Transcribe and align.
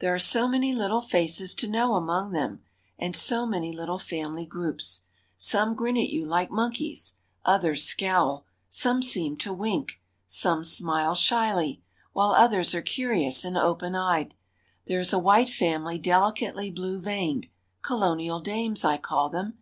There 0.00 0.12
are 0.12 0.18
so 0.18 0.48
many 0.48 0.74
little 0.74 1.00
faces 1.00 1.54
to 1.54 1.68
know 1.68 1.94
among 1.94 2.32
them, 2.32 2.64
and 2.98 3.14
so 3.14 3.46
many 3.46 3.72
little 3.72 4.00
family 4.00 4.44
groups. 4.44 5.02
Some 5.36 5.76
grin 5.76 5.96
at 5.96 6.08
you 6.08 6.26
like 6.26 6.50
monkeys, 6.50 7.14
others 7.44 7.84
scowl, 7.84 8.44
some 8.68 9.04
seem 9.04 9.36
to 9.36 9.52
wink, 9.52 10.00
some 10.26 10.64
smile 10.64 11.14
shyly, 11.14 11.80
while 12.12 12.32
others 12.32 12.74
are 12.74 12.82
curious 12.82 13.44
and 13.44 13.56
open 13.56 13.94
eyed. 13.94 14.34
There 14.88 14.98
is 14.98 15.12
a 15.12 15.18
white 15.20 15.48
family 15.48 15.96
delicately 15.96 16.72
blue 16.72 17.00
veined—Colonial 17.00 18.40
Dames, 18.40 18.84
I 18.84 18.96
call 18.96 19.28
them. 19.28 19.58